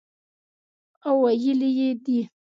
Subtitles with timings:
[1.05, 2.19] او ویلي یې دي